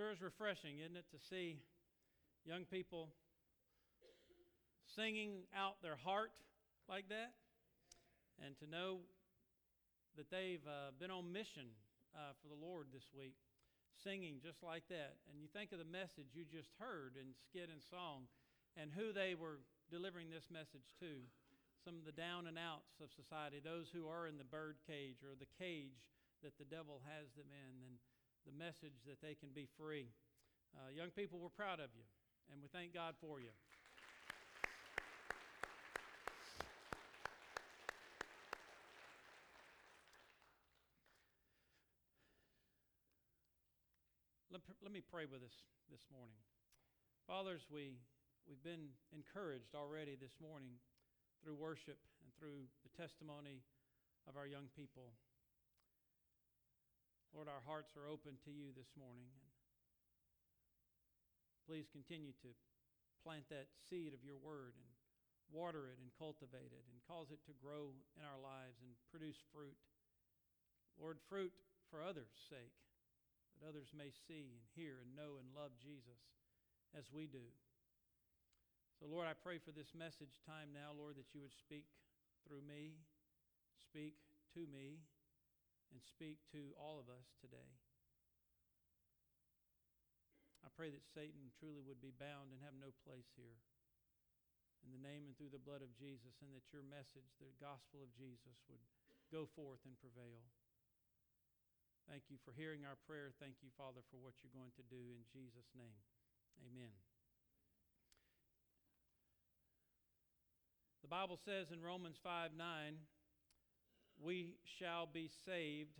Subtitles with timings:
[0.00, 1.60] Sure is refreshing, isn't it, to see
[2.48, 3.12] young people
[4.96, 6.32] singing out their heart
[6.88, 7.36] like that
[8.40, 9.04] and to know
[10.16, 11.68] that they've uh, been on mission
[12.16, 13.36] uh, for the Lord this week,
[13.92, 15.20] singing just like that.
[15.28, 18.24] And you think of the message you just heard in skit and song
[18.80, 19.60] and who they were
[19.92, 21.28] delivering this message to.
[21.84, 25.20] Some of the down and outs of society, those who are in the bird cage
[25.20, 26.08] or the cage
[26.40, 28.00] that the devil has them in, and
[28.50, 30.10] the message that they can be free.
[30.74, 32.02] Uh, young people, we're proud of you,
[32.50, 33.54] and we thank God for you.
[44.50, 45.54] Let, let me pray with us
[45.90, 46.42] this morning.
[47.30, 48.02] Fathers, we,
[48.48, 50.74] we've been encouraged already this morning
[51.38, 53.62] through worship and through the testimony
[54.26, 55.14] of our young people.
[57.30, 59.30] Lord, our hearts are open to you this morning.
[59.30, 59.46] And
[61.62, 62.50] please continue to
[63.22, 64.90] plant that seed of your word and
[65.54, 69.38] water it and cultivate it and cause it to grow in our lives and produce
[69.54, 69.78] fruit.
[70.98, 71.54] Lord, fruit
[71.86, 72.74] for others' sake,
[73.54, 76.22] that others may see and hear and know and love Jesus
[76.98, 77.46] as we do.
[78.98, 81.86] So, Lord, I pray for this message time now, Lord, that you would speak
[82.42, 82.98] through me,
[83.86, 84.18] speak
[84.58, 85.06] to me
[85.90, 87.74] and speak to all of us today.
[90.62, 93.58] I pray that Satan truly would be bound and have no place here.
[94.86, 98.00] In the name and through the blood of Jesus, and that your message, the gospel
[98.00, 98.80] of Jesus, would
[99.28, 100.40] go forth and prevail.
[102.08, 103.30] Thank you for hearing our prayer.
[103.36, 106.00] Thank you, Father, for what you're going to do in Jesus' name.
[106.64, 106.90] Amen.
[111.04, 112.60] The Bible says in Romans 5 9,
[114.22, 115.98] we shall be saved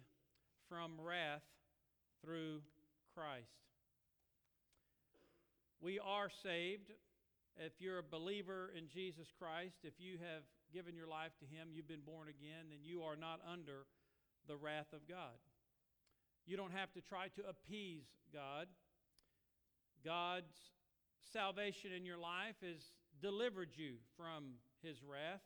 [0.68, 1.42] from wrath
[2.24, 2.60] through
[3.14, 3.46] Christ.
[5.80, 6.92] We are saved.
[7.56, 11.68] If you're a believer in Jesus Christ, if you have given your life to Him,
[11.72, 13.86] you've been born again, then you are not under
[14.46, 15.36] the wrath of God.
[16.46, 18.66] You don't have to try to appease God.
[20.04, 20.54] God's
[21.32, 25.42] salvation in your life has delivered you from His wrath.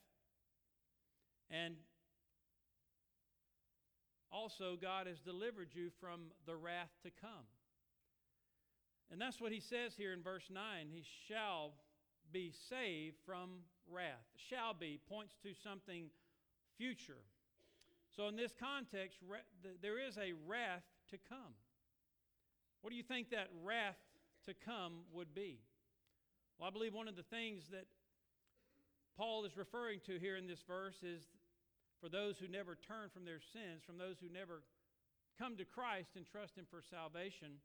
[1.50, 1.76] And
[4.34, 7.46] also, God has delivered you from the wrath to come.
[9.12, 10.60] And that's what he says here in verse 9.
[10.90, 11.72] He shall
[12.32, 14.26] be saved from wrath.
[14.50, 16.06] Shall be points to something
[16.76, 17.22] future.
[18.16, 19.18] So, in this context,
[19.80, 21.54] there is a wrath to come.
[22.82, 23.98] What do you think that wrath
[24.46, 25.60] to come would be?
[26.58, 27.86] Well, I believe one of the things that
[29.16, 31.22] Paul is referring to here in this verse is
[32.00, 34.62] for those who never turn from their sins, from those who never
[35.38, 37.60] come to Christ and trust Him for salvation,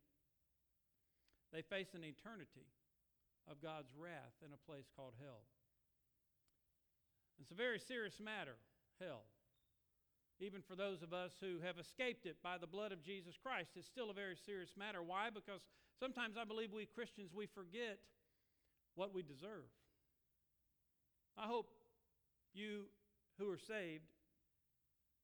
[1.53, 2.69] they face an eternity
[3.49, 5.41] of God's wrath in a place called hell.
[7.41, 8.57] It's a very serious matter,
[8.99, 9.23] hell.
[10.39, 13.71] Even for those of us who have escaped it by the blood of Jesus Christ,
[13.75, 15.03] it's still a very serious matter.
[15.03, 15.29] Why?
[15.33, 15.61] Because
[15.99, 17.99] sometimes I believe we Christians, we forget
[18.95, 19.67] what we deserve.
[21.37, 21.71] I hope
[22.53, 22.85] you
[23.37, 24.07] who are saved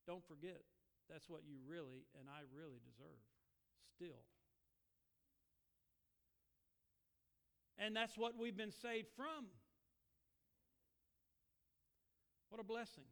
[0.07, 0.61] don't forget,
[1.09, 3.23] that's what you really and I really deserve
[3.95, 4.23] still.
[7.77, 9.45] And that's what we've been saved from.
[12.49, 13.03] What a blessing.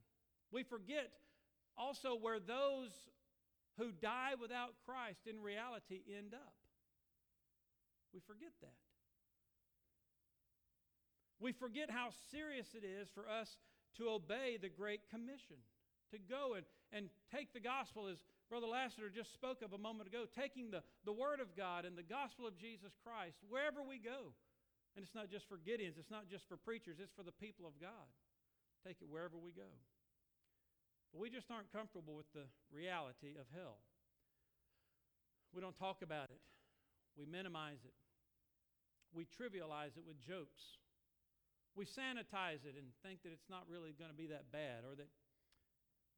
[0.51, 1.11] We forget
[1.77, 2.91] also where those
[3.77, 6.53] who die without Christ in reality end up.
[8.13, 8.77] We forget that.
[11.39, 13.57] We forget how serious it is for us
[13.97, 15.57] to obey the Great Commission
[16.11, 18.21] to go and, and take the gospel, as
[18.53, 21.97] Brother Lassiter just spoke of a moment ago, taking the, the Word of God and
[21.97, 24.37] the gospel of Jesus Christ wherever we go.
[24.93, 27.65] And it's not just for Gideons, it's not just for preachers, it's for the people
[27.65, 28.05] of God.
[28.85, 29.73] Take it wherever we go.
[31.09, 33.81] But we just aren't comfortable with the reality of hell.
[35.49, 36.41] We don't talk about it,
[37.17, 37.97] we minimize it,
[39.13, 40.77] we trivialize it with jokes.
[41.73, 44.93] We sanitize it and think that it's not really going to be that bad or
[44.93, 45.09] that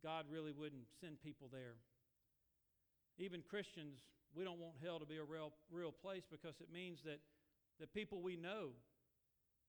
[0.05, 1.81] God really wouldn't send people there.
[3.17, 3.97] Even Christians,
[4.37, 7.17] we don't want hell to be a real, real place because it means that
[7.81, 8.77] the people we know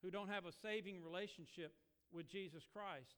[0.05, 1.73] who don't have a saving relationship
[2.13, 3.17] with Jesus Christ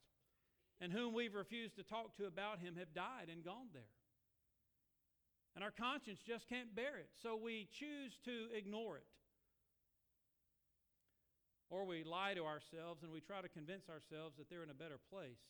[0.79, 3.91] and whom we've refused to talk to about him have died and gone there.
[5.55, 9.03] And our conscience just can't bear it, so we choose to ignore it.
[11.69, 14.77] Or we lie to ourselves and we try to convince ourselves that they're in a
[14.77, 15.43] better place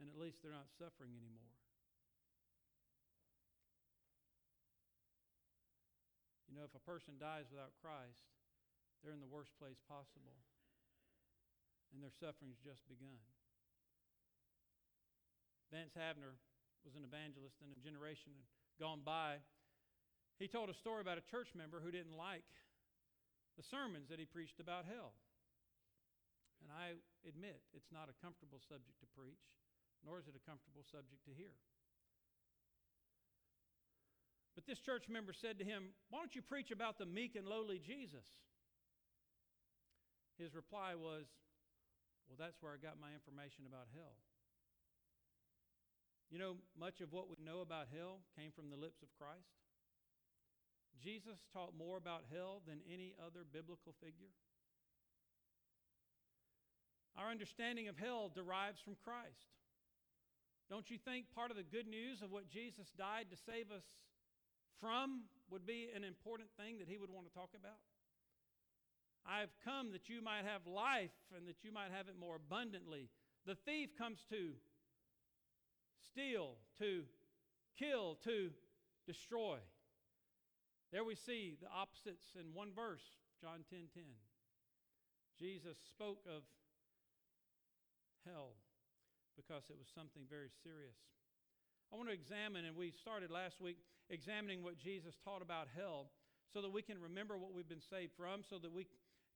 [0.00, 1.56] and at least they're not suffering anymore.
[6.48, 8.32] You know, if a person dies without Christ,
[9.04, 10.36] they're in the worst place possible,
[11.92, 13.20] and their suffering's just begun.
[15.68, 16.40] Vance Havner
[16.86, 18.32] was an evangelist in a generation
[18.78, 19.42] gone by.
[20.38, 22.46] He told a story about a church member who didn't like
[23.56, 25.16] the sermons that he preached about hell.
[26.64, 26.96] And I
[27.28, 29.44] admit it's not a comfortable subject to preach,
[30.04, 31.54] nor is it a comfortable subject to hear.
[34.56, 37.46] But this church member said to him, Why don't you preach about the meek and
[37.46, 38.24] lowly Jesus?
[40.40, 41.28] His reply was,
[42.28, 44.16] Well, that's where I got my information about hell.
[46.32, 49.60] You know, much of what we know about hell came from the lips of Christ.
[50.98, 54.32] Jesus taught more about hell than any other biblical figure.
[57.16, 59.52] Our understanding of hell derives from Christ.
[60.68, 63.84] Don't you think part of the good news of what Jesus died to save us
[64.80, 67.78] from would be an important thing that he would want to talk about?
[69.26, 73.10] I've come that you might have life and that you might have it more abundantly.
[73.46, 74.54] The thief comes to
[76.10, 77.02] steal, to
[77.78, 78.50] kill, to
[79.06, 79.58] destroy.
[80.92, 83.02] There we see the opposites in one verse,
[83.40, 83.70] John 10:10.
[83.70, 84.04] 10, 10.
[85.38, 86.42] Jesus spoke of
[88.24, 88.54] hell
[89.36, 90.96] because it was something very serious.
[91.92, 93.78] I want to examine, and we started last week
[94.10, 96.10] examining what Jesus taught about hell
[96.52, 98.86] so that we can remember what we've been saved from, so that we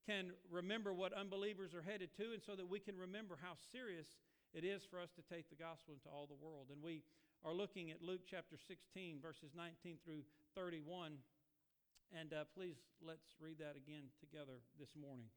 [0.06, 4.06] can remember what unbelievers are headed to, and so that we can remember how serious
[4.54, 6.72] it is for us to take the gospel into all the world.
[6.72, 7.02] And we
[7.44, 10.26] are looking at Luke chapter 16, verses 19 through
[10.56, 11.14] 31.
[12.18, 15.30] And uh, please let's read that again together this morning.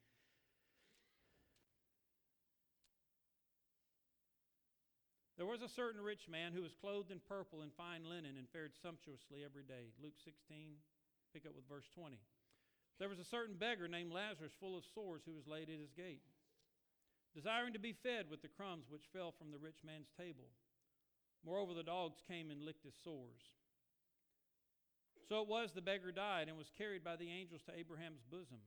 [5.44, 8.48] There was a certain rich man who was clothed in purple and fine linen and
[8.56, 9.92] fared sumptuously every day.
[10.00, 10.80] Luke 16,
[11.36, 12.16] pick up with verse 20.
[12.95, 15.92] There was a certain beggar named Lazarus, full of sores, who was laid at his
[15.92, 16.24] gate
[17.36, 20.48] desiring to be fed with the crumbs which fell from the rich man's table.
[21.44, 23.44] Moreover, the dogs came and licked his sores.
[25.28, 28.63] So it was the beggar died and was carried by the angels to Abraham's bosom.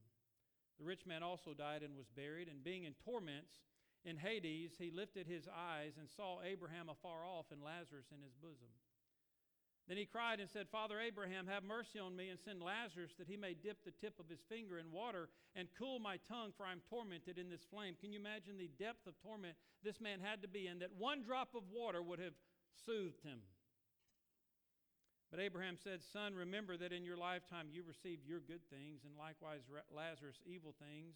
[0.77, 3.65] The rich man also died and was buried, and being in torments
[4.07, 8.39] in Hades, he lifted his eyes and saw Abraham afar off and Lazarus in his
[8.39, 8.71] bosom.
[9.89, 13.29] Then he cried and said, Father Abraham, have mercy on me and send Lazarus that
[13.29, 16.67] he may dip the tip of his finger in water and cool my tongue, for
[16.67, 17.95] I'm tormented in this flame.
[18.01, 20.81] Can you imagine the depth of torment this man had to be in?
[20.81, 22.35] That one drop of water would have
[22.87, 23.39] soothed him.
[25.31, 29.15] But Abraham said, Son, remember that in your lifetime you received your good things, and
[29.19, 29.63] likewise
[29.95, 31.15] Lazarus evil things,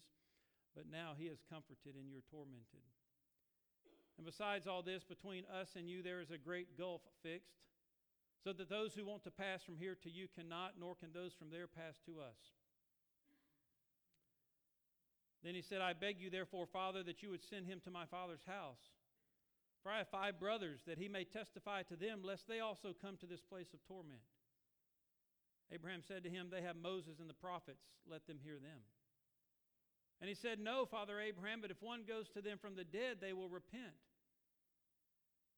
[0.75, 2.85] but now he is comforted and you're tormented.
[4.17, 7.61] And besides all this, between us and you there is a great gulf fixed
[8.43, 11.33] so that those who want to pass from here to you cannot, nor can those
[11.33, 12.57] from there pass to us.
[15.43, 18.05] Then he said, I beg you, therefore, Father, that you would send him to my
[18.05, 18.93] father's house.
[19.81, 23.17] For I have five brothers, that he may testify to them, lest they also come
[23.17, 24.21] to this place of torment.
[25.71, 28.81] Abraham said to him, They have Moses and the prophets, let them hear them.
[30.21, 33.17] And he said, No, Father Abraham, but if one goes to them from the dead,
[33.19, 33.97] they will repent.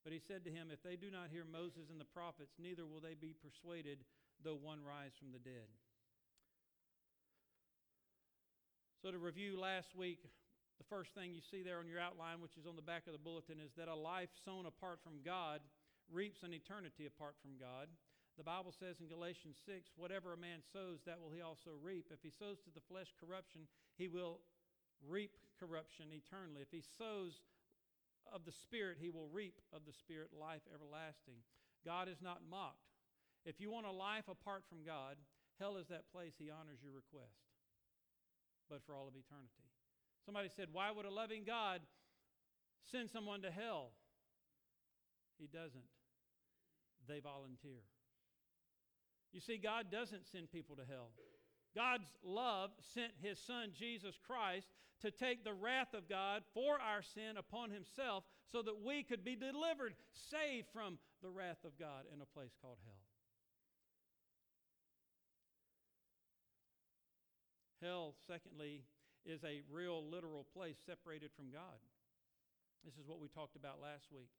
[0.03, 2.87] But he said to him, If they do not hear Moses and the prophets, neither
[2.87, 3.99] will they be persuaded,
[4.39, 5.67] though one rise from the dead.
[9.03, 10.23] So, to review last week,
[10.79, 13.11] the first thing you see there on your outline, which is on the back of
[13.11, 15.59] the bulletin, is that a life sown apart from God
[16.07, 17.91] reaps an eternity apart from God.
[18.37, 22.09] The Bible says in Galatians 6, whatever a man sows, that will he also reap.
[22.09, 24.39] If he sows to the flesh corruption, he will
[25.07, 26.61] reap corruption eternally.
[26.61, 27.41] If he sows
[28.33, 31.43] of the Spirit, he will reap of the Spirit life everlasting.
[31.85, 32.89] God is not mocked.
[33.45, 35.17] If you want a life apart from God,
[35.59, 37.43] hell is that place he honors your request,
[38.69, 39.67] but for all of eternity.
[40.25, 41.81] Somebody said, Why would a loving God
[42.89, 43.91] send someone to hell?
[45.37, 45.91] He doesn't.
[47.07, 47.83] They volunteer.
[49.33, 51.09] You see, God doesn't send people to hell.
[51.75, 54.67] God's love sent his son Jesus Christ
[55.01, 59.23] to take the wrath of God for our sin upon himself so that we could
[59.23, 63.03] be delivered, saved from the wrath of God in a place called hell.
[67.81, 68.83] Hell, secondly,
[69.25, 71.79] is a real literal place separated from God.
[72.85, 74.29] This is what we talked about last week.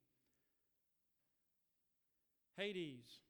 [2.57, 3.21] Hades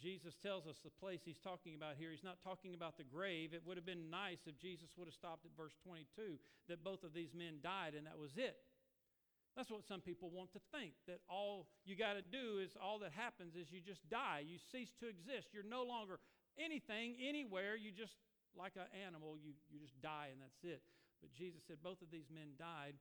[0.00, 2.08] Jesus tells us the place he's talking about here.
[2.10, 3.52] He's not talking about the grave.
[3.52, 6.40] It would have been nice if Jesus would have stopped at verse 22
[6.72, 8.56] that both of these men died and that was it.
[9.58, 12.96] That's what some people want to think that all you got to do is all
[13.04, 14.40] that happens is you just die.
[14.40, 15.52] You cease to exist.
[15.52, 16.16] You're no longer
[16.56, 17.76] anything, anywhere.
[17.76, 18.16] You just,
[18.56, 20.80] like an animal, you, you just die and that's it.
[21.20, 22.96] But Jesus said both of these men died.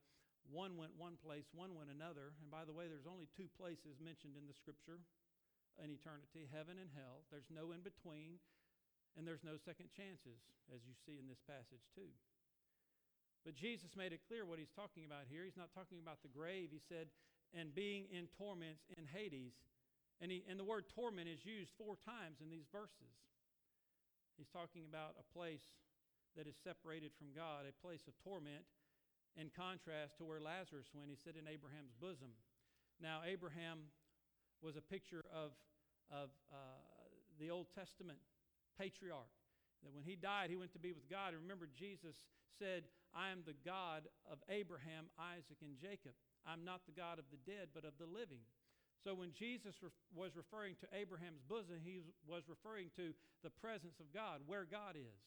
[0.50, 2.34] One went one place, one went another.
[2.42, 5.00] And by the way, there's only two places mentioned in the scripture
[5.78, 7.22] in eternity heaven and hell.
[7.30, 8.42] There's no in between,
[9.14, 10.42] and there's no second chances,
[10.74, 12.10] as you see in this passage, too.
[13.46, 15.48] But Jesus made it clear what he's talking about here.
[15.48, 16.70] He's not talking about the grave.
[16.76, 17.08] He said,
[17.56, 19.56] and being in torments in Hades.
[20.20, 23.16] And, he, and the word torment is used four times in these verses.
[24.36, 25.64] He's talking about a place
[26.36, 28.68] that is separated from God, a place of torment,
[29.40, 31.08] in contrast to where Lazarus went.
[31.08, 32.36] He said, in Abraham's bosom.
[33.00, 33.88] Now, Abraham
[34.62, 35.52] was a picture of,
[36.12, 36.80] of uh,
[37.40, 38.20] the Old Testament
[38.78, 39.32] patriarch.
[39.84, 41.32] That when he died, he went to be with God.
[41.32, 42.28] And remember, Jesus
[42.60, 42.84] said,
[43.16, 46.12] I am the God of Abraham, Isaac, and Jacob.
[46.44, 48.44] I'm not the God of the dead, but of the living.
[49.00, 49.80] So when Jesus
[50.12, 55.00] was referring to Abraham's bosom, he was referring to the presence of God, where God
[55.00, 55.24] is.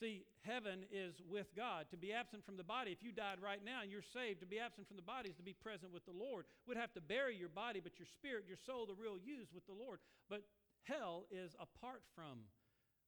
[0.00, 1.86] See, heaven is with God.
[1.90, 4.50] To be absent from the body, if you died right now and you're saved, to
[4.50, 6.50] be absent from the body is to be present with the Lord.
[6.66, 9.54] We'd have to bury your body, but your spirit, your soul, the real you is
[9.54, 10.02] with the Lord.
[10.26, 10.42] But
[10.82, 12.42] hell is apart from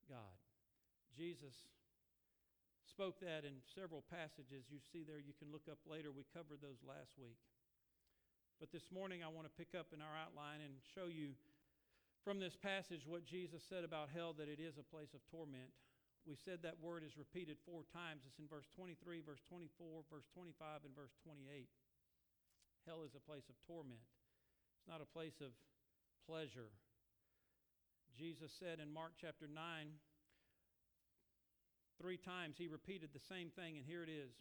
[0.07, 0.39] God.
[1.11, 1.67] Jesus
[2.87, 5.19] spoke that in several passages you see there.
[5.19, 6.15] You can look up later.
[6.15, 7.37] We covered those last week.
[8.63, 11.37] But this morning, I want to pick up in our outline and show you
[12.25, 15.75] from this passage what Jesus said about hell that it is a place of torment.
[16.27, 18.27] We said that word is repeated four times.
[18.27, 21.71] It's in verse 23, verse 24, verse 25, and verse 28.
[22.83, 24.03] Hell is a place of torment,
[24.75, 25.55] it's not a place of
[26.27, 26.75] pleasure.
[28.19, 29.55] Jesus said in Mark chapter 9,
[32.01, 34.35] Three times he repeated the same thing, and here it is.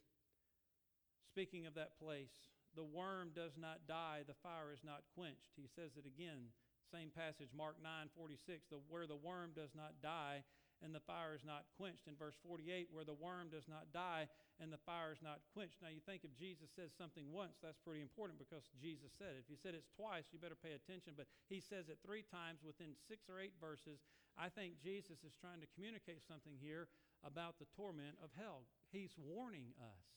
[1.31, 2.33] Speaking of that place,
[2.75, 5.55] the worm does not die, the fire is not quenched.
[5.55, 6.51] He says it again,
[6.91, 10.43] same passage, Mark 9 46, the, where the worm does not die
[10.83, 12.07] and the fire is not quenched.
[12.07, 14.27] In verse 48, where the worm does not die
[14.59, 15.79] and the fire is not quenched.
[15.83, 19.43] Now, you think if Jesus says something once, that's pretty important because Jesus said it.
[19.43, 21.15] If he said it's twice, you better pay attention.
[21.15, 24.03] But he says it three times within six or eight verses.
[24.35, 26.87] I think Jesus is trying to communicate something here
[27.23, 28.67] about the torment of hell.
[28.91, 30.07] He's warning us,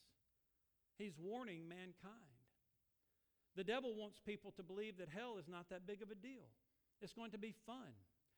[0.99, 2.39] he's warning mankind.
[3.57, 6.47] The devil wants people to believe that hell is not that big of a deal.
[7.01, 7.91] It's going to be fun.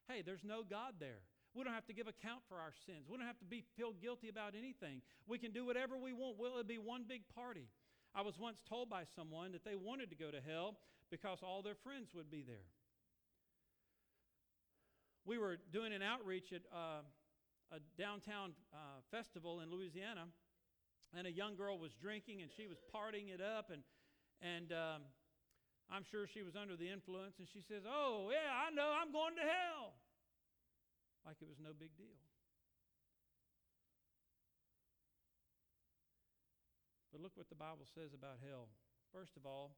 [0.08, 1.22] Hey, there's no God there.
[1.54, 3.08] We don't have to give account for our sins.
[3.10, 5.02] We don't have to be feel guilty about anything.
[5.28, 6.40] We can do whatever we want.
[6.40, 7.68] Will it be one big party?
[8.16, 10.78] I was once told by someone that they wanted to go to hell
[11.10, 12.68] because all their friends would be there.
[15.26, 17.04] We were doing an outreach at uh,
[17.72, 20.28] a downtown uh, festival in Louisiana,
[21.16, 23.84] and a young girl was drinking and she was partying it up, and
[24.42, 25.02] and um,
[25.92, 29.12] I'm sure she was under the influence, and she says, "Oh yeah, I know, I'm
[29.12, 29.94] going to hell,"
[31.26, 32.20] like it was no big deal.
[37.12, 38.72] But look what the Bible says about hell.
[39.12, 39.76] First of all,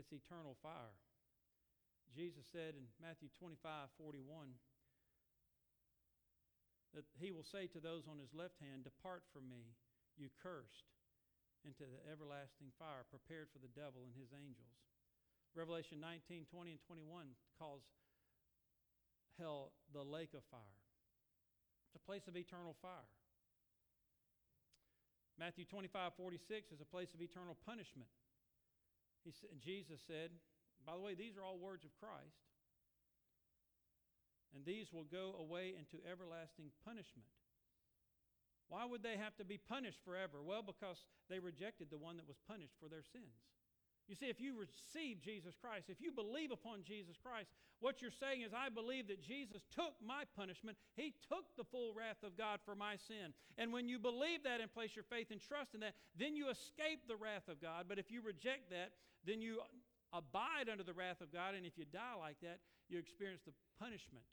[0.00, 0.96] it's eternal fire.
[2.16, 4.56] Jesus said in Matthew 25 41,
[6.92, 9.76] that he will say to those on his left hand, Depart from me,
[10.16, 10.92] you cursed,
[11.64, 14.76] into the everlasting fire prepared for the devil and his angels.
[15.56, 17.84] Revelation 19, 20, and 21 calls
[19.38, 20.78] hell the lake of fire.
[21.88, 23.10] It's a place of eternal fire.
[25.38, 28.08] Matthew 25, 46 is a place of eternal punishment.
[29.24, 30.30] He, Jesus said,
[30.86, 32.42] by the way, these are all words of Christ
[34.54, 37.28] and these will go away into everlasting punishment.
[38.68, 40.40] Why would they have to be punished forever?
[40.40, 40.96] Well, because
[41.28, 43.36] they rejected the one that was punished for their sins.
[44.08, 47.48] You see, if you receive Jesus Christ, if you believe upon Jesus Christ,
[47.80, 50.76] what you're saying is, I believe that Jesus took my punishment.
[50.94, 53.32] He took the full wrath of God for my sin.
[53.58, 56.50] And when you believe that and place your faith and trust in that, then you
[56.50, 57.86] escape the wrath of God.
[57.88, 58.92] But if you reject that,
[59.24, 59.62] then you
[60.12, 61.54] abide under the wrath of God.
[61.54, 62.58] And if you die like that,
[62.90, 64.26] you experience the punishment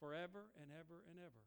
[0.00, 1.42] forever and ever and ever.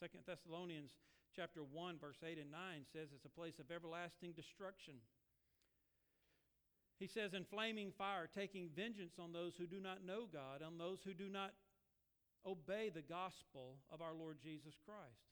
[0.00, 0.92] Second Thessalonians
[1.34, 2.60] chapter 1 verse 8 and 9
[2.92, 5.00] says it's a place of everlasting destruction.
[6.98, 10.78] He says in flaming fire taking vengeance on those who do not know God, on
[10.78, 11.52] those who do not
[12.46, 15.28] obey the gospel of our Lord Jesus Christ.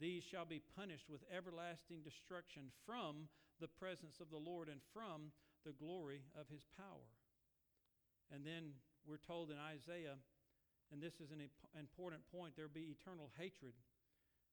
[0.00, 5.32] These shall be punished with everlasting destruction from the presence of the Lord and from
[5.64, 7.08] the glory of his power.
[8.34, 8.74] And then
[9.06, 10.18] we're told in Isaiah
[10.92, 11.42] and this is an
[11.74, 13.72] important point, there will be eternal hatred.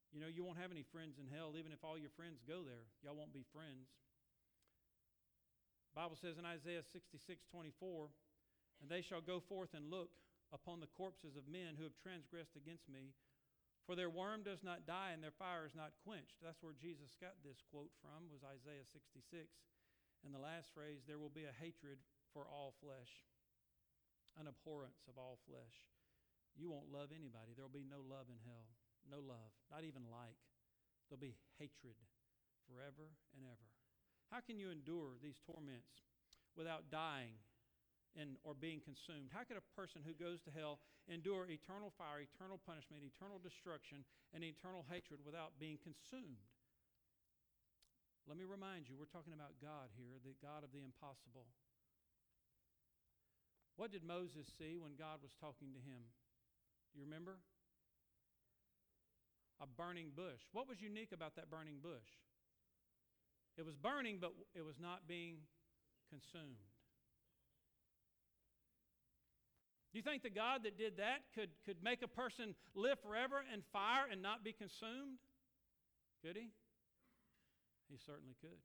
[0.10, 2.64] You know, you won't have any friends in hell, even if all your friends go
[2.64, 2.90] there.
[3.04, 3.94] Y'all won't be friends.
[5.92, 8.08] Bible says in Isaiah 66, 24,
[8.80, 10.10] and they shall go forth and look
[10.56, 13.12] upon the corpses of men who have transgressed against me.
[13.84, 16.40] For their worm does not die and their fire is not quenched.
[16.40, 19.52] That's where Jesus got this quote from, was Isaiah 66.
[20.24, 21.98] And the last phrase, there will be a hatred
[22.32, 23.26] for all flesh,
[24.38, 25.90] an abhorrence of all flesh.
[26.56, 27.52] You won't love anybody.
[27.58, 28.70] There will be no love in hell.
[29.10, 30.38] No love, not even like.
[31.10, 31.98] There'll be hatred
[32.70, 33.81] forever and ever.
[34.32, 36.08] How can you endure these torments
[36.56, 37.36] without dying
[38.16, 39.28] and, or being consumed?
[39.36, 40.80] How could a person who goes to hell
[41.12, 46.40] endure eternal fire, eternal punishment, eternal destruction, and eternal hatred without being consumed?
[48.24, 51.52] Let me remind you, we're talking about God here, the God of the impossible.
[53.76, 56.08] What did Moses see when God was talking to him?
[56.94, 57.44] Do you remember?
[59.60, 60.40] A burning bush.
[60.56, 62.08] What was unique about that burning bush?
[63.58, 65.38] It was burning, but it was not being
[66.10, 66.58] consumed.
[69.92, 73.44] Do you think the God that did that could, could make a person live forever
[73.44, 75.20] in fire and not be consumed?
[76.24, 76.48] Could he?
[77.92, 78.64] He certainly could.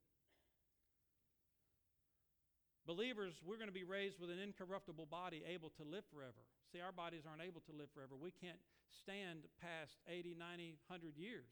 [2.87, 6.47] Believers, we're going to be raised with an incorruptible body able to live forever.
[6.71, 8.15] See, our bodies aren't able to live forever.
[8.15, 11.51] We can't stand past 80, 90, 100 years.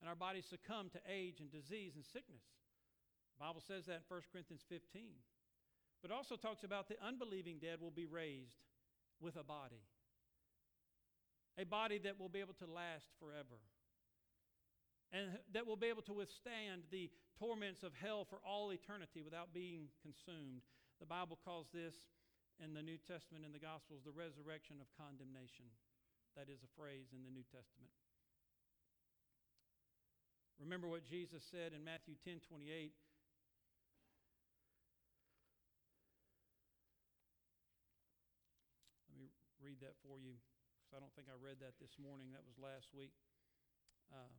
[0.00, 2.40] And our bodies succumb to age and disease and sickness.
[3.42, 5.18] Bible says that in 1 Corinthians 15.
[6.00, 8.62] But also talks about the unbelieving dead will be raised
[9.20, 9.82] with a body.
[11.58, 13.58] A body that will be able to last forever
[15.12, 19.52] and that will be able to withstand the torments of hell for all eternity without
[19.52, 20.64] being consumed.
[21.00, 21.92] The Bible calls this
[22.56, 25.68] in the New Testament in the Gospels the resurrection of condemnation.
[26.32, 27.92] That is a phrase in the New Testament.
[30.56, 32.96] Remember what Jesus said in Matthew 10 28.
[39.12, 39.28] Let me
[39.72, 40.36] read that for you
[40.76, 42.36] because I don't think I read that this morning.
[42.36, 43.16] That was last week.
[44.12, 44.36] Um,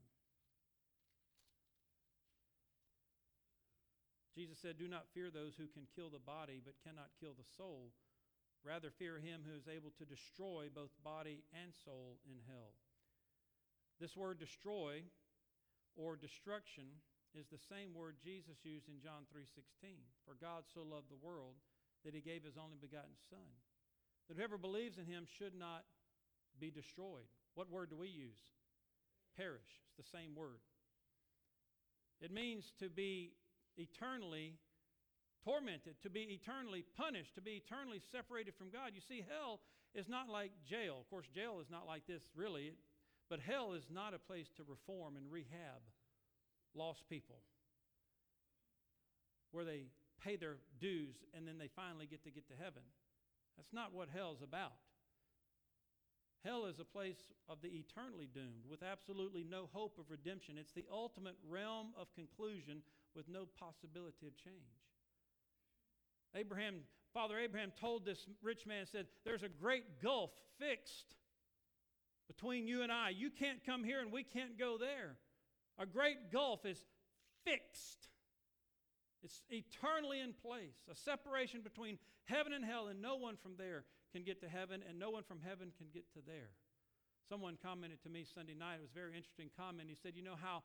[4.37, 7.49] Jesus said, Do not fear those who can kill the body but cannot kill the
[7.57, 7.89] soul.
[8.61, 12.77] Rather, fear him who is able to destroy both body and soul in hell.
[13.97, 15.01] This word destroy
[15.97, 17.01] or destruction
[17.33, 19.97] is the same word Jesus used in John 3:16.
[20.29, 21.57] For God so loved the world
[22.05, 23.49] that he gave his only begotten son.
[24.27, 25.83] That whoever believes in him should not
[26.59, 27.27] be destroyed.
[27.55, 28.39] What word do we use?
[29.37, 29.81] Perish.
[29.87, 30.61] It's the same word.
[32.21, 33.33] It means to be
[33.77, 34.55] eternally
[35.43, 38.91] tormented, to be eternally punished, to be eternally separated from God.
[38.93, 39.59] You see, hell
[39.93, 40.97] is not like jail.
[40.99, 42.73] Of course, jail is not like this, really,
[43.29, 45.81] but hell is not a place to reform and rehab
[46.75, 47.37] lost people
[49.51, 49.85] where they
[50.23, 52.81] pay their dues and then they finally get to get to heaven.
[53.57, 54.73] That's not what hell's about.
[56.43, 60.57] Hell is a place of the eternally doomed with absolutely no hope of redemption.
[60.57, 62.81] It's the ultimate realm of conclusion
[63.15, 64.83] with no possibility of change.
[66.35, 66.81] Abraham,
[67.13, 71.15] Father Abraham told this rich man, said, There's a great gulf fixed
[72.27, 73.09] between you and I.
[73.09, 75.15] You can't come here and we can't go there.
[75.79, 76.83] A great gulf is
[77.45, 78.07] fixed.
[79.23, 83.85] It's eternally in place, a separation between heaven and hell, and no one from there
[84.11, 86.51] can get to heaven, and no one from heaven can get to there.
[87.29, 89.87] Someone commented to me Sunday night, it was a very interesting comment.
[89.87, 90.63] He said, You know how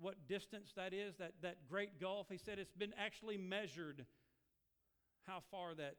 [0.00, 2.26] what distance that is, that, that great gulf.
[2.30, 4.04] He said it's been actually measured
[5.26, 5.94] how far that,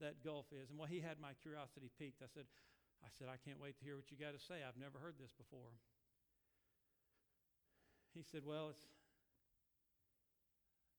[0.00, 0.70] that gulf is.
[0.70, 2.22] And well, he had my curiosity piqued.
[2.22, 2.44] I said,
[3.02, 4.62] I said, I can't wait to hear what you got to say.
[4.62, 5.74] I've never heard this before.
[8.14, 8.86] He said, Well, it's,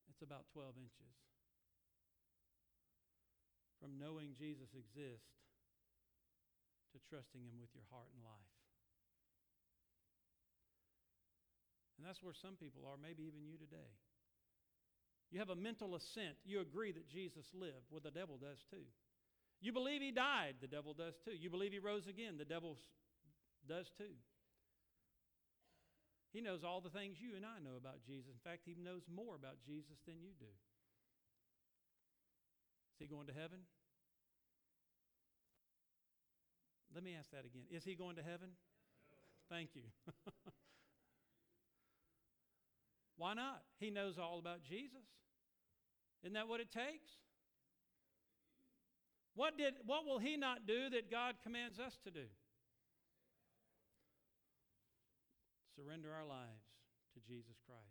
[0.09, 1.15] it's about 12 inches.
[3.79, 5.35] From knowing Jesus exists
[6.93, 8.55] to trusting Him with your heart and life.
[11.97, 13.91] And that's where some people are, maybe even you today.
[15.31, 16.37] You have a mental assent.
[16.45, 17.91] You agree that Jesus lived.
[17.91, 18.85] Well, the devil does too.
[19.61, 20.55] You believe he died.
[20.61, 21.33] The devil does too.
[21.33, 22.37] You believe he rose again.
[22.37, 22.77] The devil
[23.67, 24.15] does too.
[26.35, 28.27] He knows all the things you and I know about Jesus.
[28.27, 30.51] In fact, he knows more about Jesus than you do.
[32.91, 33.59] Is he going to heaven?
[36.93, 37.63] Let me ask that again.
[37.71, 38.51] Is he going to heaven?
[38.51, 39.55] No.
[39.55, 39.83] Thank you.
[43.17, 43.61] Why not?
[43.79, 45.07] He knows all about Jesus.
[46.21, 47.11] Isn't that what it takes?
[49.35, 52.25] What, did, what will he not do that God commands us to do?
[55.75, 56.63] Surrender our lives
[57.13, 57.81] to Jesus Christ.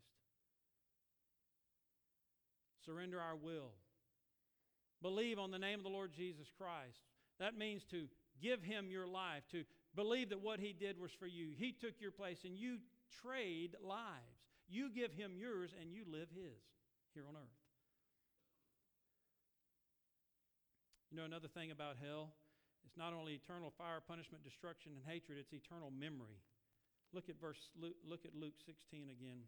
[2.84, 3.72] Surrender our will.
[5.02, 7.00] Believe on the name of the Lord Jesus Christ.
[7.38, 8.06] That means to
[8.40, 11.50] give him your life, to believe that what he did was for you.
[11.56, 12.78] He took your place and you
[13.22, 14.40] trade lives.
[14.68, 16.60] You give him yours and you live his
[17.12, 17.60] here on earth.
[21.10, 22.32] You know, another thing about hell,
[22.84, 26.42] it's not only eternal fire, punishment, destruction, and hatred, it's eternal memory.
[27.14, 29.46] Look at verse look at Luke 16 again.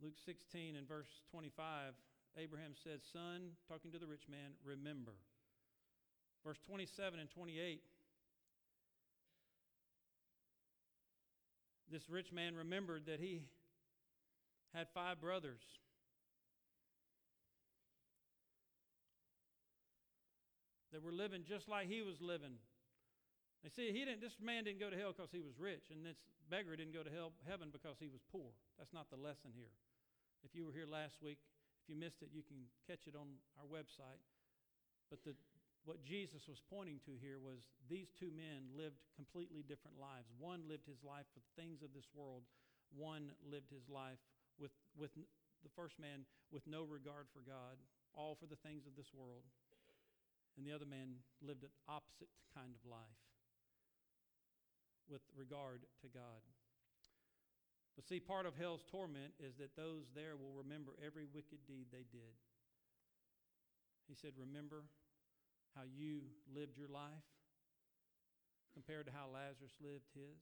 [0.00, 1.94] Luke 16 and verse 25,
[2.36, 5.12] Abraham said, Son, talking to the rich man, remember.
[6.44, 7.82] Verse 27 and 28,
[11.90, 13.42] this rich man remembered that he
[14.74, 15.62] had five brothers.
[20.92, 22.58] That were living just like he was living.
[23.62, 24.18] They see, he didn't.
[24.18, 26.18] This man didn't go to hell because he was rich, and this
[26.50, 28.50] beggar didn't go to hell, heaven because he was poor.
[28.74, 29.70] That's not the lesson here.
[30.42, 31.38] If you were here last week,
[31.78, 34.18] if you missed it, you can catch it on our website.
[35.14, 35.38] But the,
[35.86, 40.26] what Jesus was pointing to here was these two men lived completely different lives.
[40.42, 42.42] One lived his life for the things of this world.
[42.90, 44.18] One lived his life
[44.58, 47.78] with, with the first man with no regard for God,
[48.10, 49.46] all for the things of this world.
[50.58, 53.22] And the other man lived an opposite kind of life
[55.08, 56.42] with regard to God.
[57.96, 61.92] But see, part of hell's torment is that those there will remember every wicked deed
[61.92, 62.36] they did.
[64.08, 64.84] He said, Remember
[65.76, 67.28] how you lived your life
[68.72, 70.40] compared to how Lazarus lived his.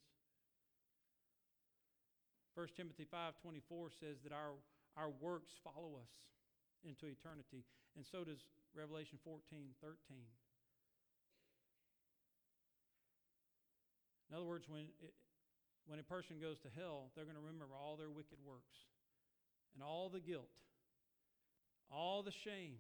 [2.55, 4.55] 1 Timothy 5:24 says that our,
[4.97, 6.15] our works follow us
[6.83, 7.65] into eternity,
[7.97, 9.75] and so does Revelation 14:13.
[14.31, 15.13] In other words, when, it,
[15.87, 18.79] when a person goes to hell, they're going to remember all their wicked works
[19.75, 20.55] and all the guilt,
[21.91, 22.79] all the shame,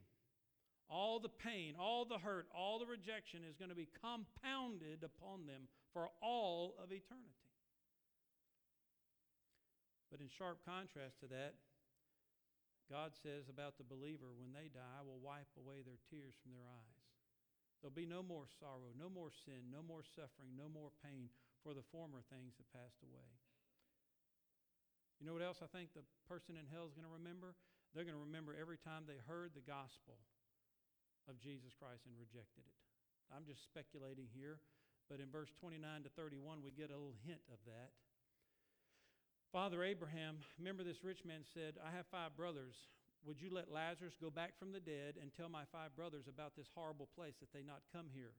[0.86, 5.46] all the pain, all the hurt, all the rejection is going to be compounded upon
[5.46, 7.34] them for all of eternity.
[10.10, 11.54] But in sharp contrast to that,
[12.90, 16.50] God says about the believer, when they die, I will wipe away their tears from
[16.50, 16.99] their eyes.
[17.80, 21.32] There'll be no more sorrow, no more sin, no more suffering, no more pain,
[21.64, 23.28] for the former things have passed away.
[25.20, 27.56] You know what else I think the person in hell is going to remember?
[27.92, 30.20] They're going to remember every time they heard the gospel
[31.28, 32.78] of Jesus Christ and rejected it.
[33.28, 34.60] I'm just speculating here,
[35.08, 37.92] but in verse 29 to 31, we get a little hint of that.
[39.52, 42.76] Father Abraham, remember this rich man said, I have five brothers.
[43.26, 46.56] Would you let Lazarus go back from the dead and tell my five brothers about
[46.56, 48.32] this horrible place that they not come here?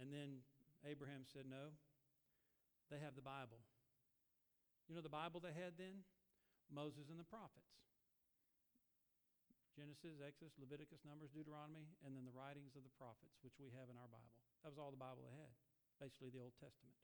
[0.00, 0.46] And then
[0.86, 1.76] Abraham said, No,
[2.88, 3.60] they have the Bible.
[4.88, 6.06] You know the Bible they had then?
[6.72, 7.74] Moses and the prophets.
[9.76, 13.92] Genesis, Exodus, Leviticus, Numbers, Deuteronomy, and then the writings of the prophets, which we have
[13.92, 14.32] in our Bible.
[14.64, 15.52] That was all the Bible they had
[16.00, 16.96] basically the Old Testament.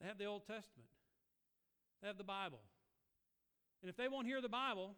[0.00, 0.90] They have the Old Testament,
[2.00, 2.60] they have the Bible.
[3.82, 4.94] And if they won't hear the Bible,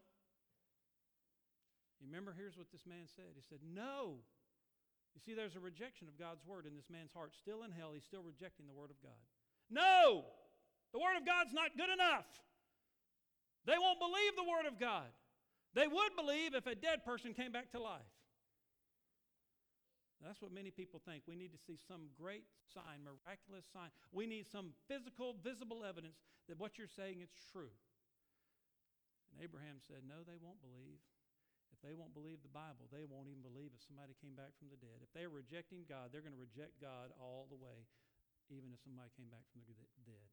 [2.00, 3.32] you remember, here's what this man said.
[3.34, 4.20] He said, No.
[5.14, 7.32] You see, there's a rejection of God's word in this man's heart.
[7.38, 9.22] Still in hell, he's still rejecting the word of God.
[9.70, 10.26] No!
[10.92, 12.26] The word of God's not good enough.
[13.64, 15.08] They won't believe the word of God.
[15.74, 18.13] They would believe if a dead person came back to life.
[20.24, 21.28] That's what many people think.
[21.28, 23.92] We need to see some great sign, miraculous sign.
[24.08, 26.16] We need some physical, visible evidence
[26.48, 27.68] that what you're saying is true.
[29.28, 31.04] And Abraham said, No, they won't believe.
[31.76, 34.72] If they won't believe the Bible, they won't even believe if somebody came back from
[34.72, 35.04] the dead.
[35.04, 37.84] If they're rejecting God, they're going to reject God all the way,
[38.48, 39.74] even if somebody came back from the
[40.06, 40.30] dead.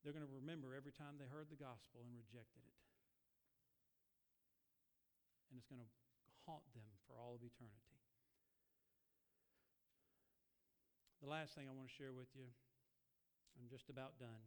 [0.00, 2.78] They're going to remember every time they heard the gospel and rejected it.
[5.50, 5.90] And it's going to
[6.46, 7.94] haunt them for all of eternity.
[11.24, 12.44] The last thing I want to share with you,
[13.56, 14.44] I'm just about done,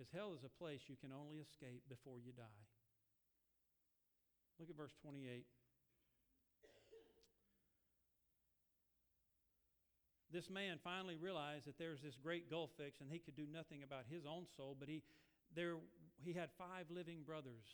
[0.00, 2.64] is hell is a place you can only escape before you die.
[4.58, 5.44] Look at verse 28.
[10.32, 13.82] This man finally realized that there's this great gulf fix and he could do nothing
[13.82, 15.02] about his own soul, but he,
[15.54, 15.76] there,
[16.16, 17.64] he had five living brothers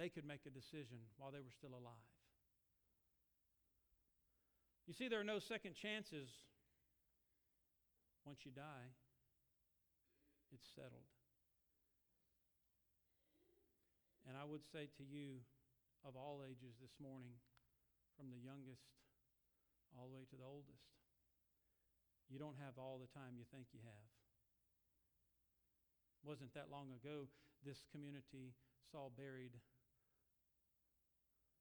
[0.00, 2.08] they could make a decision while they were still alive.
[4.88, 6.32] You see, there are no second chances
[8.24, 8.96] once you die,
[10.56, 11.04] it's settled.
[14.24, 15.44] And I would say to you,
[16.00, 17.36] of all ages this morning,
[18.16, 18.88] from the youngest
[19.92, 20.96] all the way to the oldest,
[22.32, 24.08] you don't have all the time you think you have.
[26.24, 27.28] Wasn't that long ago
[27.60, 28.56] this community
[28.92, 29.60] saw buried,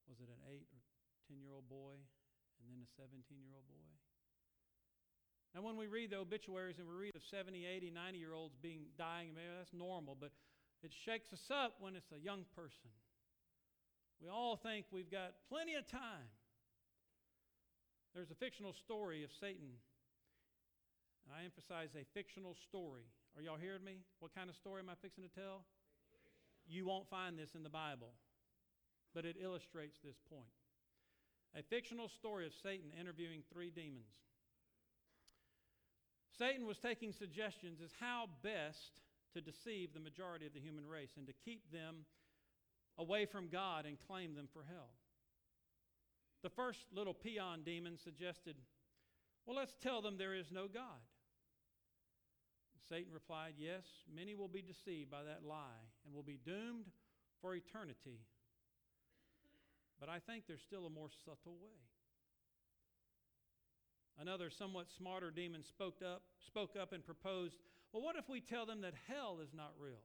[0.09, 0.81] was it an eight or
[1.29, 3.85] 10 year old boy and then a 17 year old boy?
[5.53, 8.53] Now, when we read the obituaries and we read of 70, 80, 90 year olds
[8.61, 10.33] being dying, maybe that's normal, but
[10.81, 12.89] it shakes us up when it's a young person.
[14.21, 16.29] We all think we've got plenty of time.
[18.13, 19.79] There's a fictional story of Satan.
[21.25, 23.05] And I emphasize a fictional story.
[23.37, 24.01] Are y'all hearing me?
[24.19, 25.65] What kind of story am I fixing to tell?
[26.67, 28.13] You won't find this in the Bible,
[29.13, 30.51] but it illustrates this point.
[31.57, 34.13] A fictional story of Satan interviewing three demons.
[36.37, 39.01] Satan was taking suggestions as how best
[39.33, 42.05] to deceive the majority of the human race and to keep them
[42.97, 44.91] away from God and claim them for hell.
[46.43, 48.55] The first little peon demon suggested,
[49.45, 51.01] Well, let's tell them there is no God.
[52.87, 56.85] Satan replied, Yes, many will be deceived by that lie and will be doomed
[57.41, 58.21] for eternity.
[59.99, 61.79] But I think there's still a more subtle way.
[64.19, 67.55] Another somewhat smarter demon spoke up, spoke up and proposed,
[67.91, 70.03] Well, what if we tell them that hell is not real?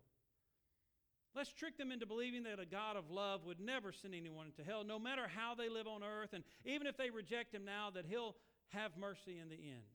[1.34, 4.62] Let's trick them into believing that a God of love would never send anyone to
[4.62, 7.90] hell, no matter how they live on earth, and even if they reject him now,
[7.90, 8.36] that he'll
[8.68, 9.90] have mercy in the end.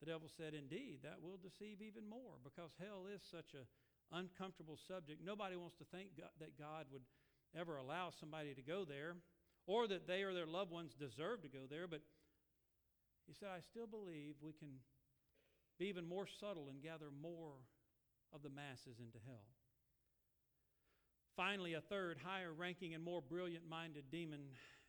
[0.00, 3.66] The devil said, Indeed, that will deceive even more because hell is such an
[4.10, 5.22] uncomfortable subject.
[5.24, 7.06] Nobody wants to think God, that God would
[7.58, 9.16] ever allow somebody to go there
[9.66, 11.86] or that they or their loved ones deserve to go there.
[11.88, 12.00] But
[13.26, 14.68] he said, I still believe we can
[15.78, 17.54] be even more subtle and gather more
[18.32, 19.46] of the masses into hell.
[21.36, 24.40] Finally, a third, higher ranking and more brilliant minded demon,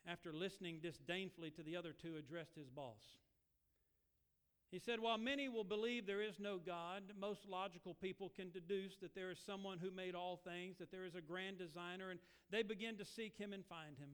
[0.08, 3.01] after listening disdainfully to the other two, addressed his boss.
[4.71, 8.97] He said, While many will believe there is no God, most logical people can deduce
[8.97, 12.19] that there is someone who made all things, that there is a grand designer, and
[12.51, 14.10] they begin to seek him and find him.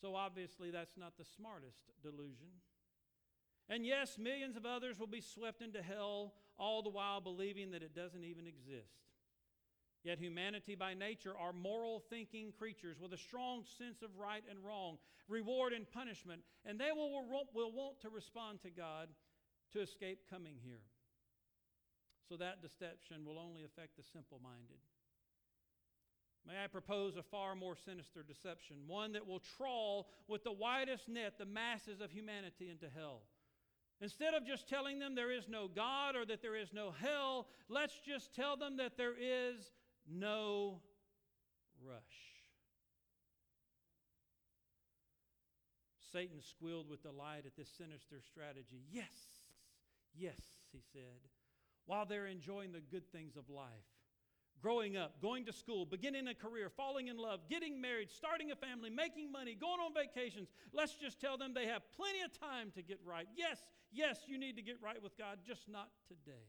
[0.00, 2.48] So obviously, that's not the smartest delusion.
[3.68, 7.82] And yes, millions of others will be swept into hell, all the while believing that
[7.82, 9.02] it doesn't even exist.
[10.04, 14.58] Yet humanity by nature are moral thinking creatures with a strong sense of right and
[14.64, 19.08] wrong, reward and punishment, and they will, will want to respond to God
[19.72, 20.82] to escape coming here.
[22.28, 24.80] So that deception will only affect the simple minded.
[26.46, 31.08] May I propose a far more sinister deception, one that will trawl with the widest
[31.08, 33.22] net the masses of humanity into hell.
[34.00, 37.46] Instead of just telling them there is no God or that there is no hell,
[37.68, 39.70] let's just tell them that there is
[40.10, 40.80] no
[41.86, 42.00] rush.
[46.12, 48.82] Satan squealed with delight at this sinister strategy.
[48.90, 49.41] Yes,
[50.16, 50.40] yes,
[50.72, 51.28] he said,
[51.86, 53.68] while they're enjoying the good things of life.
[54.60, 58.56] Growing up, going to school, beginning a career, falling in love, getting married, starting a
[58.56, 60.48] family, making money, going on vacations.
[60.72, 63.26] Let's just tell them they have plenty of time to get right.
[63.36, 66.46] Yes, yes, you need to get right with God, just not today.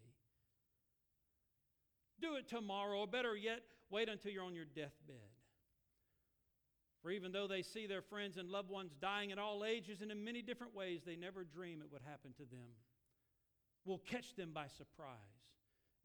[2.21, 5.33] Do it tomorrow, or better yet, wait until you're on your deathbed.
[7.01, 10.11] For even though they see their friends and loved ones dying at all ages and
[10.11, 12.69] in many different ways, they never dream it would happen to them.
[13.85, 15.17] Will catch them by surprise.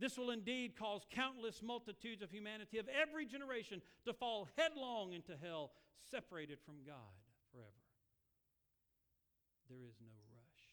[0.01, 5.35] This will indeed cause countless multitudes of humanity of every generation to fall headlong into
[5.43, 5.73] hell,
[6.11, 7.19] separated from God
[7.53, 7.83] forever.
[9.69, 10.65] There is no rush.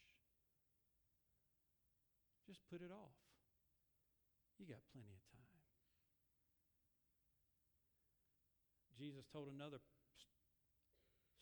[2.47, 3.17] Just put it off.
[4.59, 5.45] You got plenty of time.
[8.97, 9.77] Jesus told another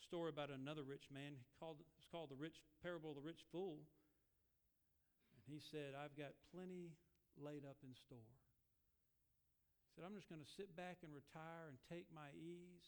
[0.02, 1.34] story about another rich man.
[1.60, 3.78] Called, it's called the rich parable of the rich fool.
[5.47, 6.95] He said, I've got plenty
[7.36, 8.32] laid up in store.
[9.86, 12.88] He said, I'm just going to sit back and retire and take my ease.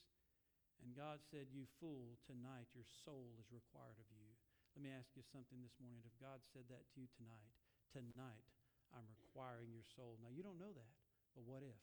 [0.83, 4.31] And God said, You fool, tonight your soul is required of you.
[4.75, 6.03] Let me ask you something this morning.
[6.03, 7.51] If God said that to you tonight,
[7.95, 8.47] tonight
[8.91, 10.19] I'm requiring your soul.
[10.19, 10.93] Now, you don't know that,
[11.31, 11.79] but what if?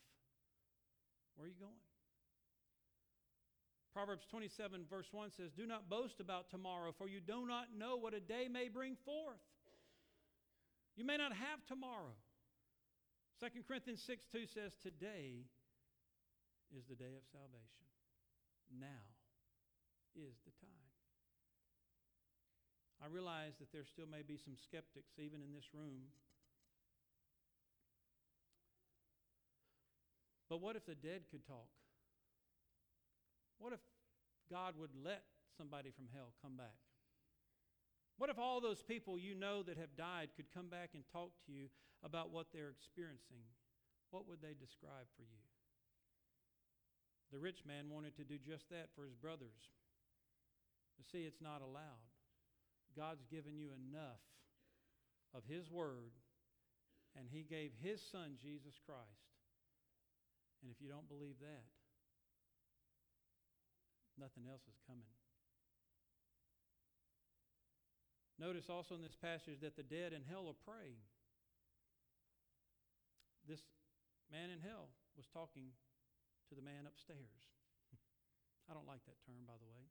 [1.37, 1.81] Where are you going?
[3.93, 7.97] Proverbs 27, verse 1 says, Do not boast about tomorrow, for you do not know
[7.97, 9.41] what a day may bring forth.
[10.97, 12.17] You may not have tomorrow.
[13.41, 15.49] 2 Corinthians 6 2 says, Today
[16.71, 17.89] is the day of salvation.
[18.71, 19.03] Now
[20.15, 20.93] is the time.
[23.03, 26.13] I realize that there still may be some skeptics, even in this room.
[30.49, 31.73] But what if the dead could talk?
[33.59, 33.81] What if
[34.51, 35.25] God would let
[35.57, 36.79] somebody from hell come back?
[38.19, 41.31] What if all those people you know that have died could come back and talk
[41.47, 41.67] to you
[42.05, 43.43] about what they're experiencing?
[44.11, 45.43] What would they describe for you?
[47.33, 49.73] The rich man wanted to do just that for his brothers.
[50.97, 52.13] But see, it's not allowed.
[52.97, 54.21] God's given you enough
[55.35, 56.13] of His Word,
[57.17, 59.33] and He gave His Son, Jesus Christ.
[60.63, 61.67] And if you don't believe that,
[64.21, 65.09] nothing else is coming.
[68.39, 71.01] Notice also in this passage that the dead in hell are praying.
[73.47, 73.61] This
[74.31, 75.75] man in hell was talking
[76.49, 77.43] to the man upstairs.
[78.71, 79.85] I don't like that term, by the way,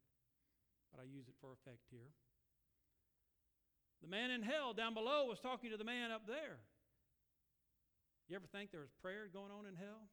[0.90, 2.10] but I use it for effect here.
[4.02, 6.58] The man in hell down below was talking to the man up there.
[8.28, 10.10] You ever think there was prayer going on in hell?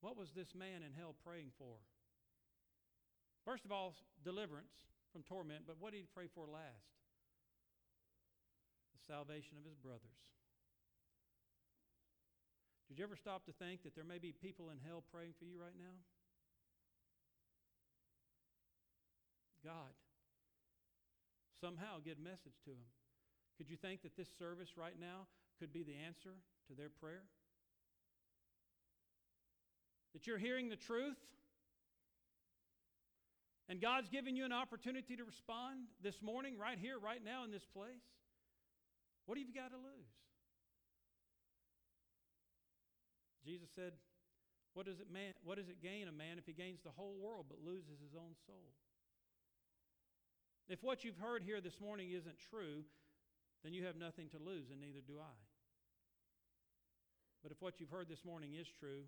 [0.00, 1.76] What was this man in hell praying for?
[3.44, 4.72] First of all, deliverance
[5.12, 6.88] from torment, but what did he pray for last?
[8.96, 10.16] The salvation of his brothers.
[12.88, 15.44] Did you ever stop to think that there may be people in hell praying for
[15.44, 15.96] you right now?
[19.64, 19.94] God.
[21.60, 22.90] Somehow get a message to them.
[23.56, 25.28] Could you think that this service right now
[25.60, 26.34] could be the answer
[26.68, 27.22] to their prayer?
[30.12, 31.16] That you're hearing the truth?
[33.68, 37.50] And God's giving you an opportunity to respond this morning, right here, right now, in
[37.50, 38.04] this place?
[39.26, 40.12] What have you got to lose?
[43.44, 43.92] Jesus said,
[44.74, 47.16] what does, it man, what does it gain a man if he gains the whole
[47.20, 48.72] world but loses his own soul?
[50.68, 52.84] If what you've heard here this morning isn't true,
[53.64, 55.36] then you have nothing to lose, and neither do I.
[57.42, 59.04] But if what you've heard this morning is true,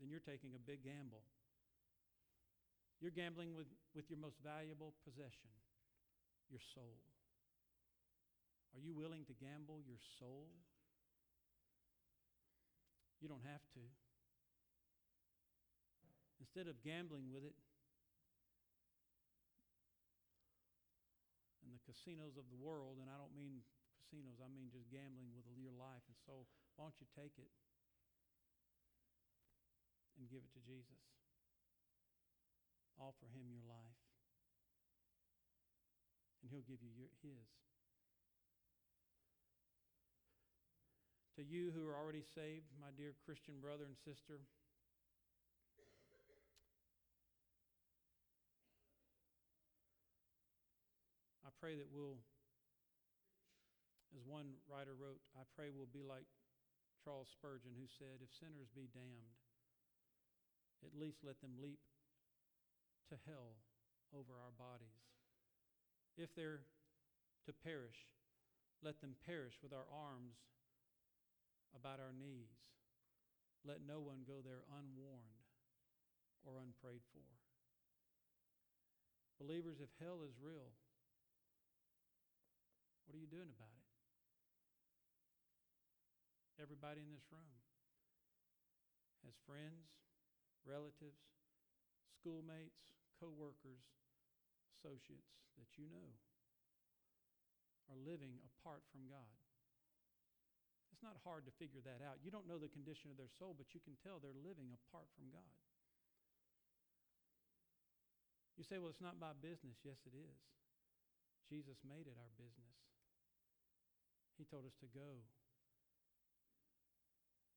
[0.00, 1.22] then you're taking a big gamble.
[3.00, 5.52] You're gambling with, with your most valuable possession,
[6.48, 6.96] your soul.
[8.72, 10.48] Are you willing to gamble your soul?
[13.20, 13.84] You don't have to.
[16.40, 17.56] Instead of gambling with it,
[21.64, 23.64] in the casinos of the world, and I don't mean
[24.04, 26.44] casinos, I mean just gambling with your life and soul,
[26.76, 27.48] why don't you take it
[30.20, 31.15] and give it to Jesus?
[32.96, 34.00] Offer him your life,
[36.40, 37.44] and he'll give you your, his.
[41.36, 44.40] To you who are already saved, my dear Christian brother and sister,
[51.44, 52.16] I pray that we'll,
[54.16, 56.24] as one writer wrote, I pray we'll be like
[57.04, 59.36] Charles Spurgeon, who said, If sinners be damned,
[60.80, 61.84] at least let them leap
[63.10, 63.58] to hell
[64.14, 65.02] over our bodies.
[66.16, 66.64] If they're
[67.46, 68.08] to perish,
[68.82, 70.36] let them perish with our arms
[71.74, 72.56] about our knees.
[73.66, 75.46] Let no one go there unwarned
[76.46, 77.26] or unprayed for.
[79.36, 80.72] Believers, if hell is real,
[83.04, 83.86] what are you doing about it?
[86.56, 87.60] Everybody in this room
[89.28, 89.92] has friends,
[90.64, 91.20] relatives,
[92.16, 93.82] schoolmates, co workers,
[94.76, 96.12] associates that you know
[97.88, 99.36] are living apart from God.
[100.90, 102.24] It's not hard to figure that out.
[102.24, 105.06] You don't know the condition of their soul, but you can tell they're living apart
[105.12, 105.54] from God.
[108.56, 109.76] You say, well, it's not my business.
[109.84, 110.40] Yes, it is.
[111.52, 112.76] Jesus made it our business.
[114.40, 115.20] He told us to go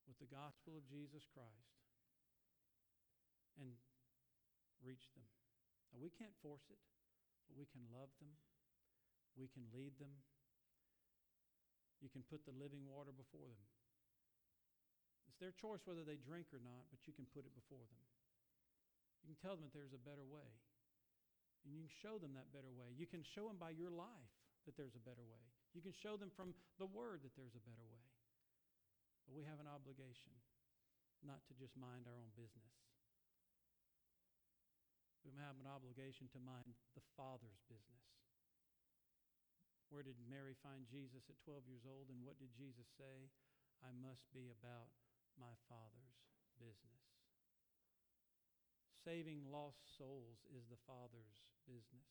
[0.03, 1.79] with the gospel of Jesus Christ
[3.55, 3.71] and
[4.83, 5.38] reach them.
[5.91, 6.81] Now, we can't force it,
[7.49, 8.33] but we can love them,
[9.33, 10.13] we can lead them,
[11.99, 13.69] you can put the living water before them.
[15.27, 18.03] It's their choice whether they drink or not, but you can put it before them.
[19.23, 20.47] You can tell them that there's a better way.
[21.67, 22.95] And you can show them that better way.
[22.95, 24.31] You can show them by your life
[24.63, 25.43] that there's a better way.
[25.75, 28.07] You can show them from the Word that there's a better way.
[29.27, 30.33] But we have an obligation
[31.19, 32.88] not to just mind our own business.
[35.29, 38.09] We have an obligation to mind the Father's business.
[39.93, 42.09] Where did Mary find Jesus at 12 years old?
[42.09, 43.29] And what did Jesus say?
[43.85, 44.89] I must be about
[45.37, 46.17] my Father's
[46.57, 47.05] business.
[49.05, 52.09] Saving lost souls is the Father's business.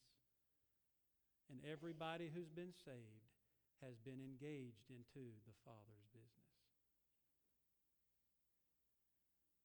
[1.51, 3.35] And everybody who's been saved
[3.83, 6.55] has been engaged into the Father's business.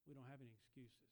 [0.10, 1.03] We don't have any excuses.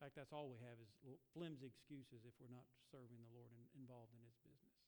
[0.00, 0.88] In fact, that's all we have is
[1.36, 4.80] flimsy excuses if we're not serving the Lord and involved in His business.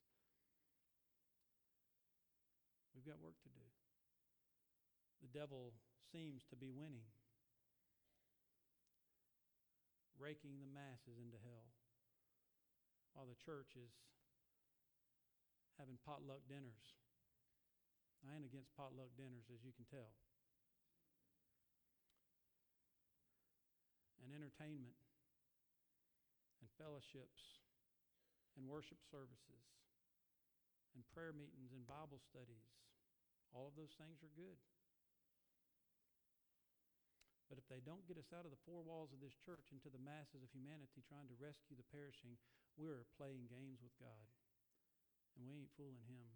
[2.97, 3.67] We've got work to do.
[5.21, 5.77] The devil
[6.09, 7.05] seems to be winning,
[10.17, 11.69] raking the masses into hell,
[13.13, 13.93] while the church is
[15.77, 16.97] having potluck dinners.
[18.25, 20.17] I ain't against potluck dinners, as you can tell.
[24.23, 24.95] And entertainment,
[26.63, 27.59] and fellowships,
[28.55, 29.67] and worship services,
[30.95, 32.71] and prayer meetings, and Bible studies.
[33.51, 34.63] All of those things are good.
[37.53, 39.93] But if they don't get us out of the four walls of this church into
[39.93, 42.41] the masses of humanity trying to rescue the perishing,
[42.81, 44.25] we're playing games with God.
[45.37, 46.33] And we ain't fooling Him.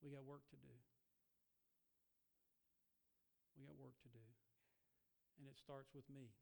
[0.00, 0.72] We got work to do.
[3.60, 4.24] We got work to do.
[5.36, 6.32] And it starts with me.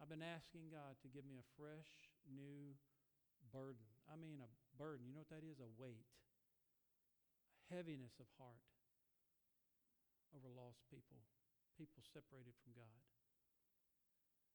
[0.00, 1.90] I've been asking God to give me a fresh,
[2.26, 2.74] new
[3.54, 3.86] burden.
[4.10, 5.06] I mean, a burden.
[5.06, 5.62] You know what that is?
[5.62, 6.10] A weight,
[7.58, 8.66] a heaviness of heart
[10.34, 11.22] over lost people,
[11.78, 13.00] people separated from God.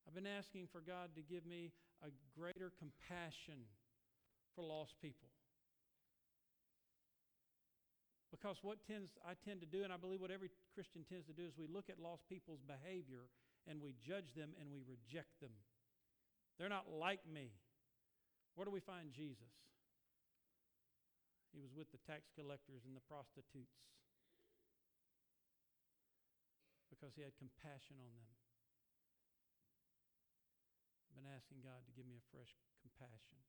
[0.03, 1.71] I've been asking for God to give me
[2.03, 3.63] a greater compassion
[4.55, 5.31] for lost people.
[8.31, 11.33] Because what tends I tend to do, and I believe what every Christian tends to
[11.33, 13.25] do, is we look at lost people's behavior
[13.67, 15.55] and we judge them and we reject them.
[16.57, 17.55] They're not like me.
[18.55, 19.51] Where do we find Jesus?
[21.55, 23.79] He was with the tax collectors and the prostitutes
[26.91, 28.29] because he had compassion on them.
[31.09, 32.51] I've been asking God to give me a fresh
[32.83, 33.39] compassion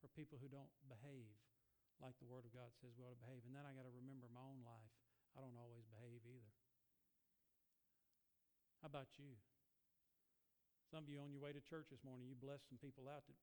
[0.00, 1.36] for people who don't behave
[2.00, 3.44] like the Word of God says we ought to behave.
[3.44, 4.94] And then I got to remember my own life.
[5.36, 6.52] I don't always behave either.
[8.80, 9.36] How about you?
[10.88, 13.28] Some of you on your way to church this morning, you blessed some people out
[13.28, 13.36] that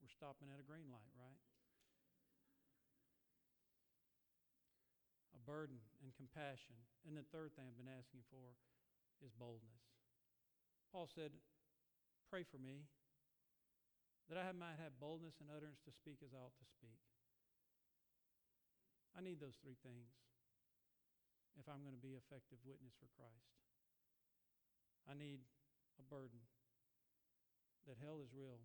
[0.00, 1.40] were stopping at a green light, right?
[5.36, 6.74] A burden and compassion.
[7.04, 8.56] And the third thing I've been asking for
[9.20, 9.84] is boldness.
[10.88, 11.36] Paul said,
[12.32, 12.88] Pray for me
[14.32, 16.98] that I might have boldness and utterance to speak as I ought to speak.
[19.12, 20.16] I need those three things
[21.60, 23.63] if I'm going to be effective witness for Christ.
[25.04, 25.44] I need
[26.00, 26.40] a burden
[27.84, 28.64] that hell is real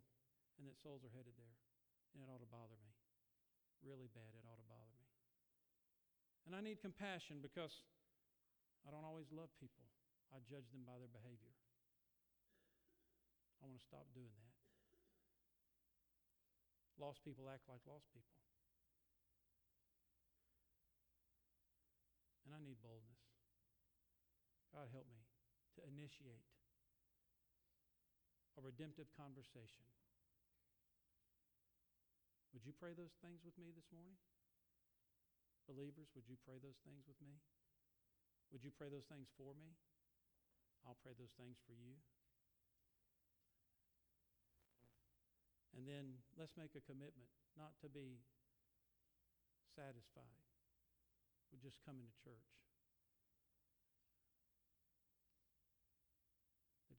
[0.59, 1.55] and that souls are headed there,
[2.11, 2.91] and it ought to bother me.
[3.79, 5.07] Really bad, it ought to bother me.
[6.43, 7.71] And I need compassion because
[8.83, 9.87] I don't always love people.
[10.35, 11.55] I judge them by their behavior.
[13.63, 14.55] I want to stop doing that.
[16.99, 18.35] Lost people act like lost people.
[22.43, 23.23] And I need boldness.
[24.75, 25.28] God help me
[25.79, 26.43] to initiate
[28.55, 29.87] a redemptive conversation.
[32.51, 34.19] Would you pray those things with me this morning?
[35.63, 37.39] Believers, would you pray those things with me?
[38.51, 39.71] Would you pray those things for me?
[40.83, 41.95] I'll pray those things for you.
[45.77, 48.19] And then let's make a commitment not to be
[49.77, 50.43] satisfied
[51.53, 52.68] with just coming to church.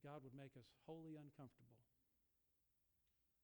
[0.01, 1.85] That God would make us wholly uncomfortable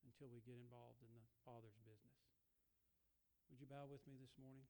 [0.01, 2.17] until we get involved in the Father's business.
[3.53, 4.65] Would you bow with me this morning?